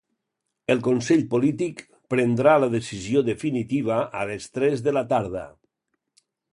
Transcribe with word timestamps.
El 0.73 0.79
consell 0.87 1.21
polític 1.33 1.83
prendrà 2.15 2.55
la 2.65 2.71
decisió 2.79 3.23
definitiva 3.31 4.01
a 4.23 4.27
les 4.35 4.53
tres 4.57 4.85
de 4.89 4.99
la 5.01 5.09
tarda. 5.17 5.49